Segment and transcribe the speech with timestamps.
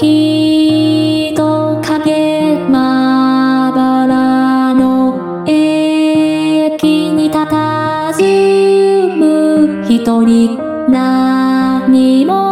[0.00, 1.34] 人
[1.82, 10.56] 影まばらの駅に佇む一人
[10.88, 12.47] 何も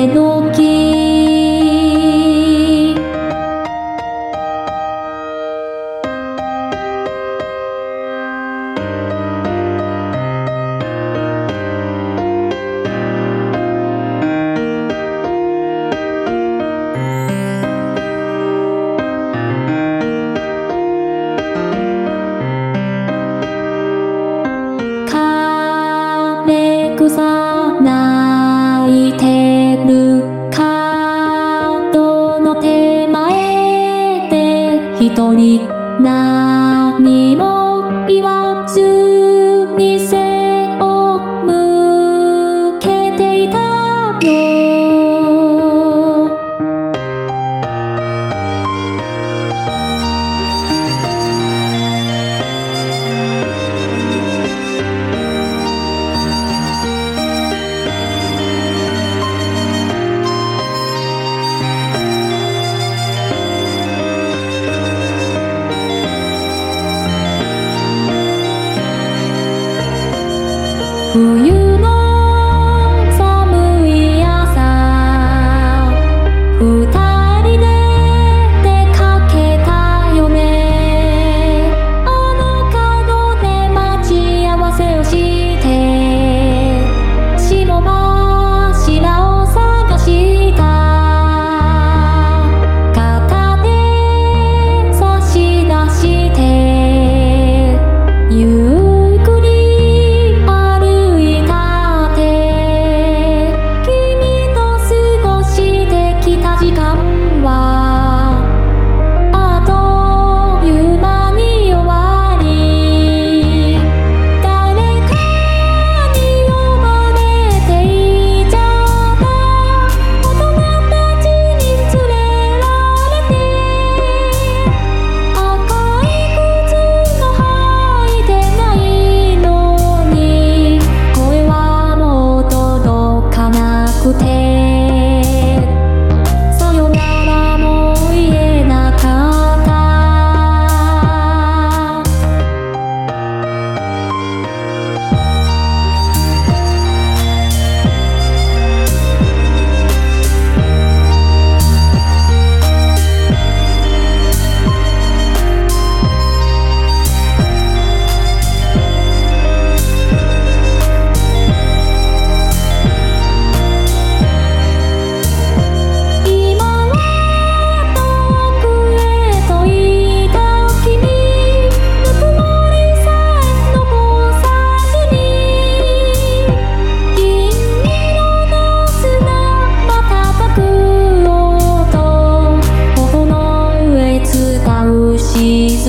[0.00, 0.39] de dos.
[35.20, 35.68] 人に
[36.00, 38.49] 何も言わない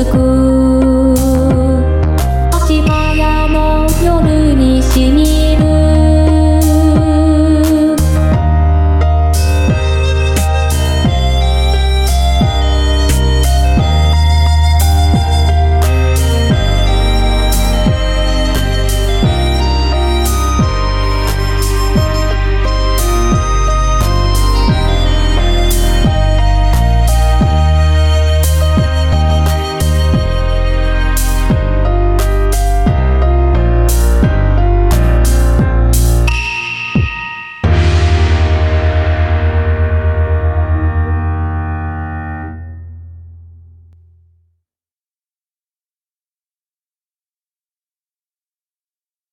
[0.01, 0.30] masukku